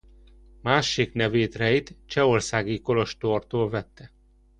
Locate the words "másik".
0.61-1.13